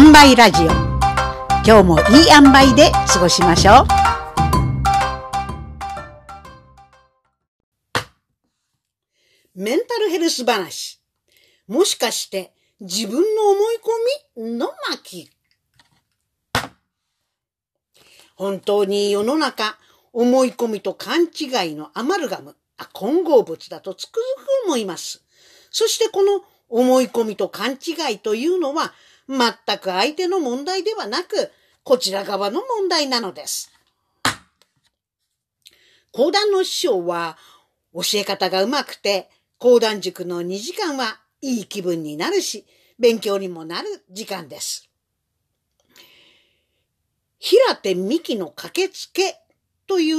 [0.00, 0.66] 塩梅ラジオ。
[1.66, 3.82] 今日もいい塩梅で過ごしましょ
[9.56, 9.60] う。
[9.60, 11.00] メンタルヘルス話。
[11.66, 13.78] もしかして自分の思い
[14.36, 15.32] 込みの巻？
[18.36, 19.76] 本当に世の中
[20.12, 22.54] 思い込みと勘違いのアマルガム。
[22.92, 25.24] 混合物だとつくづく思います。
[25.72, 28.92] そしてこの思い込みと勘違いというのは
[29.28, 31.50] 全く相手の問題ではなく、
[31.84, 33.70] こちら側の問題なのです。
[36.12, 37.36] 講談の師匠は、
[37.94, 42.64] 教え方がうまくて、講談塾の2時間はいい気分になるし、
[42.98, 44.88] 勉強にもなる時間です。
[47.38, 49.40] 平手美希の駆けつけ
[49.86, 50.18] という、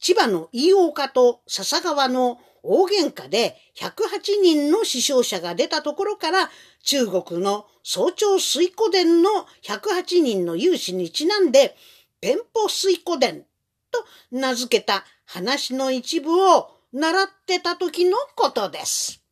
[0.00, 6.50] 千葉の飯岡と笹川の大喧嘩で108人の死傷者が出たところから
[6.82, 9.30] 中国の早朝水湖伝の
[9.62, 11.76] 108人の勇士にちなんで
[12.20, 13.44] ペンポ水湖伝
[13.90, 19.22] と名付けた話の一部を習ってた時のことです。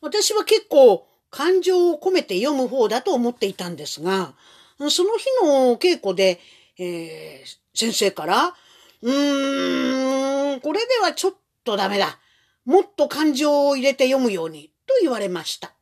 [0.00, 4.34] 私は結構感情を込めて読む方だと思っていたんですが、
[4.78, 6.40] その日の稽古で、
[6.78, 8.54] えー、先生から、
[9.02, 10.19] うーん、
[10.60, 11.32] これではちょっ
[11.64, 12.18] とダメだ。
[12.64, 15.72] もっと感情を入れて読むように、と言われました。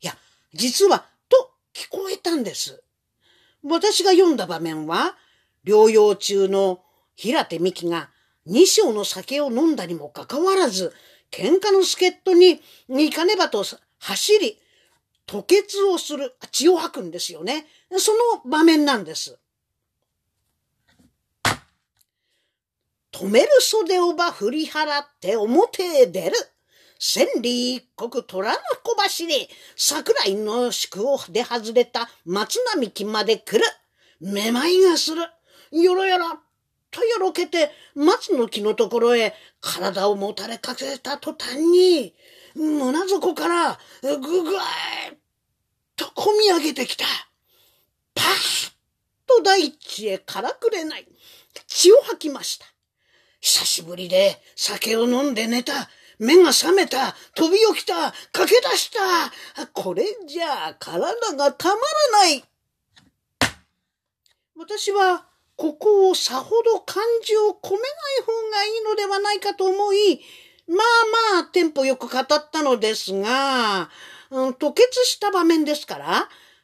[0.00, 0.16] いや、
[0.52, 2.82] 実は、と聞こえたんです。
[3.62, 5.16] 私が読んだ場面は、
[5.64, 6.82] 療養中の
[7.14, 8.10] 平手美希が
[8.46, 10.92] 二升の酒を飲んだにもかかわらず、
[11.30, 13.64] 喧嘩の助っ人に行かねばと
[13.98, 14.60] 走り、
[15.26, 17.66] 吐血をする、血を吐くんですよね。
[17.96, 19.38] その場面なんです。
[23.14, 26.36] 止める袖をば振り払って表へ出る。
[26.98, 33.64] 千里一国虎の小走り、桜井の宿をで外れた松並木まで来る。
[34.20, 35.22] めまいがする。
[35.70, 36.26] よろよろ。
[36.90, 42.16] とよろけて松の木のところへ体をもたれかけた途端に、
[42.56, 45.18] 胸底からぐぐーっ
[45.94, 47.04] と込み上げてきた。
[48.12, 48.72] パッ
[49.24, 51.06] と大地へからくれない。
[51.68, 52.73] 血を吐きました。
[53.44, 55.90] 久しぶりで酒を飲んで寝た。
[56.18, 57.14] 目が覚めた。
[57.34, 58.14] 飛び起きた。
[58.32, 58.90] 駆け出し
[59.54, 59.66] た。
[59.66, 61.78] これじゃあ体がたまら
[62.22, 62.42] ない。
[64.56, 70.22] 私はここをさほど感情を込めない方がいいのではないかと思い、
[70.66, 70.78] まあ
[71.34, 73.90] まあテンポよく語ったのですが、
[74.30, 75.98] うん、吐血した場面ですか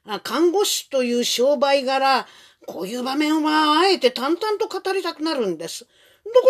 [0.07, 2.27] ら、看護師という商売柄、
[2.67, 5.87] こういう場面はあえて淡々と語りたくなるんです。
[6.25, 6.49] とこ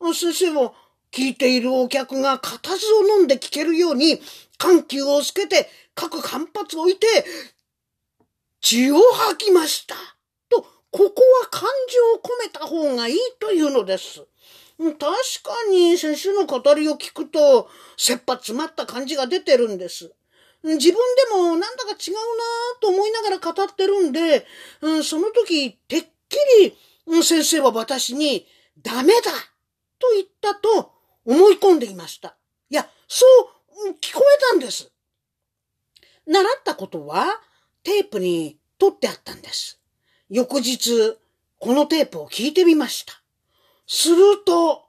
[0.00, 0.74] ろが、先生も
[1.10, 4.20] 聞いているお客が固唾を飲んで聞けるように、
[4.58, 7.06] 緩急をつけて各反発を置いて、
[8.60, 9.94] 血を吐きました。
[10.48, 14.24] と、ここは感情を込めた方がいいというのです。
[14.76, 15.10] 確か
[15.70, 20.12] に先生の語りを聞くと、切羽詰まった感じが出てるんです。
[20.62, 20.96] 自分
[21.30, 24.46] でもなんだか違うなぁと思いながら語ってるんで、
[25.04, 28.46] その時、てっきり、先生は私に、
[28.80, 29.30] ダメだ
[29.98, 30.92] と言ったと
[31.24, 32.36] 思い込んでいました。
[32.68, 33.24] いや、そ
[33.86, 34.90] う聞こえたんです。
[36.26, 37.40] 習ったことは
[37.82, 39.80] テープに取ってあったんです。
[40.28, 41.16] 翌日、
[41.58, 43.20] このテープを聞いてみました。
[43.86, 44.84] すると、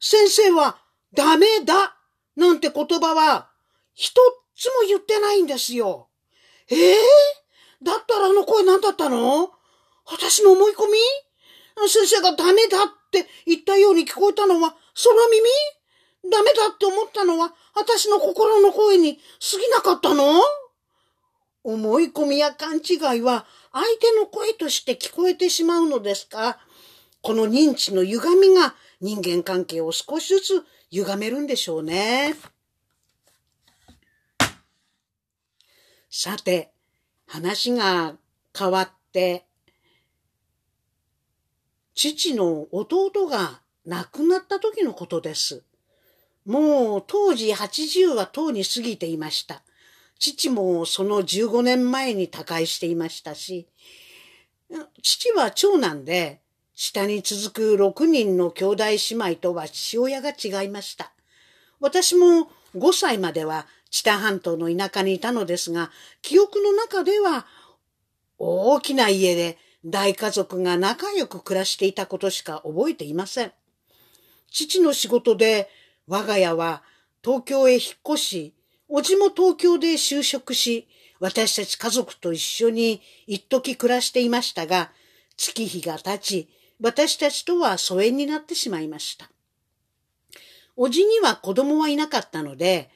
[0.00, 0.78] 先生は
[1.14, 1.96] ダメだ
[2.36, 3.50] なんて言葉は
[3.94, 4.12] 一
[4.56, 6.08] つも言ってないんですよ。
[6.68, 9.50] ええー、だったらあの声何だったの？
[10.06, 10.98] 私の思い込み？
[11.88, 12.88] 先生がダメだっ
[13.22, 15.14] て言ったように聞こえたのは空
[16.22, 16.30] 耳？
[16.30, 19.20] ダメだって思ったのは私の心の声に過
[19.58, 20.40] ぎなかったの？
[21.62, 26.58] 思い込みや勘違いは相手の声として聞こえてしまうのですか？
[27.22, 32.34] この認知の歪みが人間関係を少しずつ歪めるんでしょうね。
[36.10, 36.72] さて、
[37.26, 38.14] 話が
[38.56, 39.46] 変わって
[41.94, 45.62] 父の弟が亡くなった時のことです。
[46.44, 49.62] もう当時80はとうに過ぎていました。
[50.18, 53.66] 父もその15年前に他界していましたし、
[55.02, 56.40] 父は長男で、
[56.74, 61.12] 下に続く6人の兄弟姉妹とは父親が違いました。
[61.78, 67.46] 私も5歳までは知多半島の田舎にいたのですが、記憶の中では
[68.38, 73.52] 大きな家で大家族が仲良く暮らしていたことしか覚えていません。
[74.50, 75.68] 父の仕事で
[76.06, 76.82] 我が家は
[77.22, 77.82] 東京へ引っ
[78.14, 78.54] 越し、
[78.88, 80.88] 叔父も東京で就職し、
[81.20, 84.90] 私たち家族と一緒に一時暮らしていましたが、
[85.36, 86.48] 月日が経ち、
[86.80, 89.30] 私たちとは疎遠になってしまいました。
[90.76, 92.90] おじには子供はいなかったので、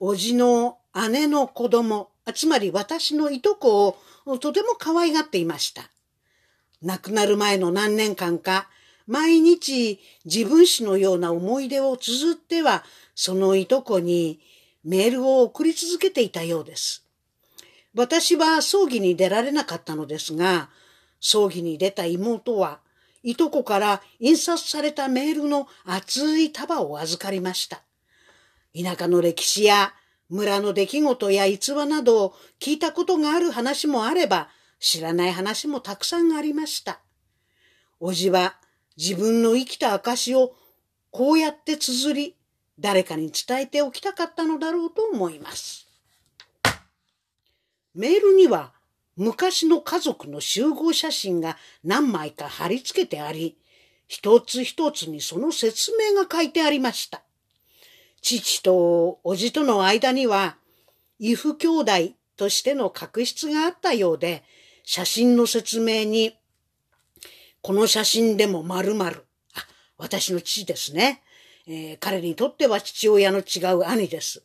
[0.00, 0.78] おじの
[1.10, 5.90] 姉の子供、つまり私のいとこをとても可愛がっていました。
[6.82, 8.68] 亡くなる前の何年間か、
[9.06, 12.84] 毎日自分史のような思い出を綴っては、
[13.14, 14.40] そのいとこに
[14.84, 17.04] メールを送り続けていたようです。
[17.94, 20.70] 私は葬儀に出られなかったのですが、
[21.20, 22.80] 葬儀に出た妹は、
[23.24, 27.82] いとこから印刷されたメールの厚い束を預かりました。
[28.80, 29.94] 田舎の歴史や
[30.28, 34.48] 村の出来事や逸話などを聞いたことがある話もあれば、
[34.78, 37.00] 知らない話もたくさんありました。
[38.00, 38.56] おじは
[38.96, 40.54] 自分の生きた証を
[41.10, 42.36] こうやって綴り、
[42.78, 45.88] 誰かに伝えておきたかったのだろうと思います。
[47.94, 48.72] メールには
[49.16, 53.58] 昔の家族の集合写真が何枚か貼り付けてあり、
[54.06, 57.22] 一つ一つにその説明が書いてありました。
[58.22, 60.56] 父と叔父との間には、
[61.18, 61.92] 異父兄弟
[62.36, 64.44] としての確執があったようで、
[64.90, 66.34] 写真の説明に、
[67.60, 69.26] この写真でも〇〇。
[69.54, 69.66] あ、
[69.98, 71.22] 私の父ですね。
[71.66, 74.42] えー、彼にとっては父親の違う兄です。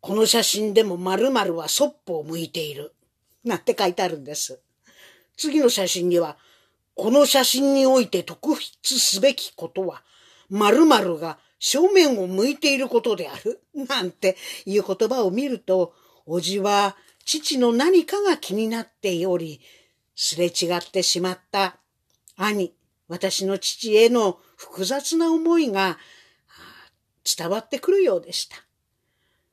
[0.00, 2.92] この写真でも〇〇はそっぽを向いている。
[3.44, 4.58] なんて書いてあるんです。
[5.36, 6.38] 次の写真には、
[6.96, 8.66] この写真において特筆
[8.98, 10.02] すべきことは、
[10.50, 13.62] 〇〇が正面を向いていることである。
[13.76, 15.94] なんていう言葉を見ると、
[16.26, 16.96] おじは
[17.26, 19.60] 父の何かが気になっており、
[20.14, 21.76] すれ違ってしまった
[22.36, 22.72] 兄、
[23.08, 25.98] 私の父への複雑な思いが
[27.36, 28.56] 伝わってくるようでした。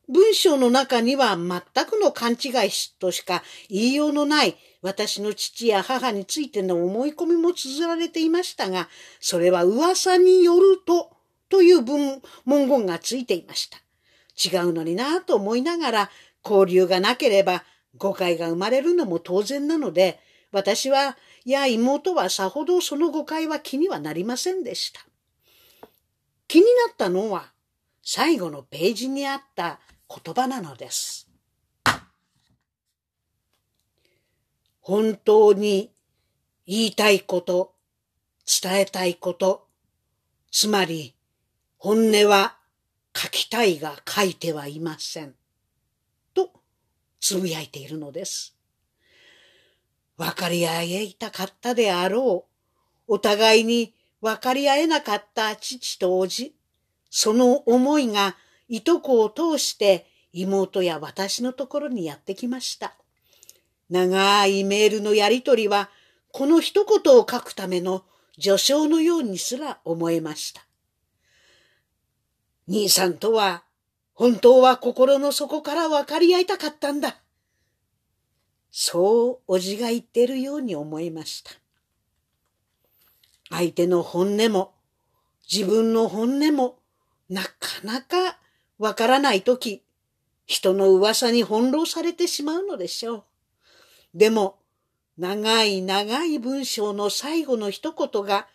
[0.08, 8.88] 文章の中には全くの勘違いとしか言いようのない私の父や母についての思い込みも綴られていましたが、
[9.20, 11.10] それは噂によると
[11.50, 13.80] という文文言がついていました。
[14.36, 16.10] 違うのになぁと思いながら
[16.44, 17.64] 交流がなければ
[17.98, 20.20] 誤解が生まれるのも当然なので、
[20.52, 25.02] 私は、いや妹はさほどその誤解は気にはなりませんでした。
[26.48, 27.52] 気になったのは、
[28.02, 29.80] 最後のページにあった
[30.10, 31.30] 言葉なのです。
[34.80, 35.92] 本当に
[36.68, 37.74] 言いたいこと、
[38.62, 39.68] 伝えたいこと、
[40.52, 41.16] つまり
[41.78, 42.58] 本音は
[43.16, 45.36] 書きたいが書いてはいません。
[47.24, 48.54] つぶやいているのです。
[50.18, 52.46] 分かり合いたかったであろ
[53.08, 53.14] う。
[53.14, 56.56] お互いに分かり合えなかった父と叔父。
[57.10, 58.36] その思いが
[58.68, 62.94] いとこを通して妹や私のところにやってきました。
[63.90, 65.90] 長いメールのやりとりは、
[66.34, 68.04] この一言を書くための
[68.38, 70.66] 序章のようにすら思えました。
[72.68, 73.63] 兄さんとは、
[74.14, 77.18] 本当は心の底から分かり合いたかったんだ。
[78.72, 81.52] そうおじが言ってるように思いました。
[83.50, 84.74] 相手の本音も、
[85.52, 86.80] 自分の本音も、
[87.30, 87.50] なか
[87.84, 88.40] なか
[88.80, 89.84] わからないとき、
[90.46, 93.24] 人の噂に翻弄されてしまうのでしょう。
[94.16, 94.58] でも、
[95.18, 98.48] 長い長い文章の最後の一言が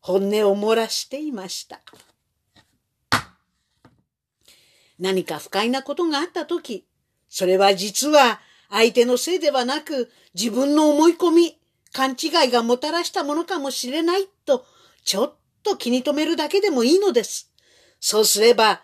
[0.00, 1.80] 本音を漏らしていました。
[4.98, 6.86] 何か不快なことがあったとき、
[7.28, 11.58] それは実は相手のせいではなく自分の思い込み、
[11.92, 14.64] 勘違いがもたらしたものかもしれないと、
[15.04, 17.52] ちょっと気に留めるだけでもいいのです。
[18.00, 18.82] そうすれば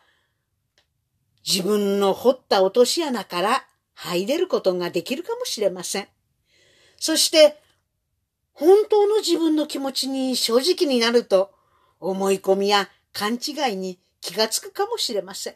[1.46, 3.64] 自分の掘った落とし穴から
[3.94, 6.08] 入れることができるかもしれません。
[6.96, 7.60] そして、
[8.52, 11.52] 本当の自分の気持ちに正直になると、
[11.98, 15.54] 思い込みや勘違いに気がつくかもしれません。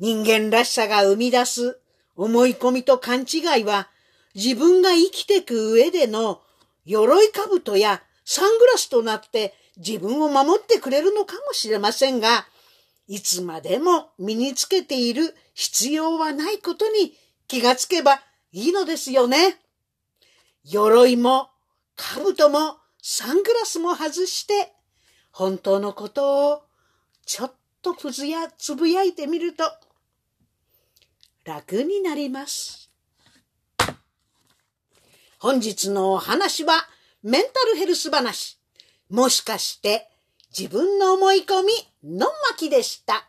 [0.00, 1.78] 人間らしさが生み出す
[2.16, 3.88] 思い込みと勘違いは、
[4.34, 6.40] 自分が生きていく上での
[6.86, 12.46] 鎧兜やサングラスとなって自分を守ってくれるのかもしれませんが、
[13.08, 17.12] いつまでも身につけている必要はないことに
[17.46, 19.58] 気がつけばいいのですよね。
[20.64, 21.50] 鎧も、
[21.96, 24.72] 兜も、サングラスも外して、
[25.30, 26.62] 本当のことを
[27.26, 27.52] ちょっ
[27.82, 29.64] とくずやつぶやいてみると
[31.44, 32.90] 楽になります。
[35.38, 36.86] 本日のお話は
[37.22, 38.58] メンタルヘルス話。
[39.08, 40.08] もしかして
[40.56, 43.26] 自分の思い込みの巻でした。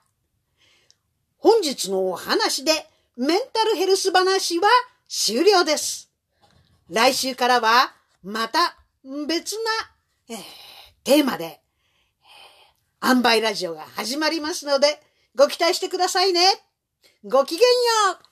[1.37, 2.71] 本日のお話で
[3.17, 4.67] メンタルヘルス話は
[5.07, 6.11] 終了です。
[6.89, 8.77] 来週からはまた
[9.27, 9.55] 別
[10.27, 10.37] な、えー、
[11.03, 15.01] テーマで、えー、アンバイラジオが始まりますので、
[15.35, 16.41] ご期待してくださいね。
[17.23, 17.65] ごきげんよ
[18.19, 18.30] う。